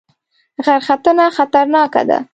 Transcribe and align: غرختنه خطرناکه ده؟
غرختنه 0.65 1.25
خطرناکه 1.37 2.01
ده؟ 2.09 2.17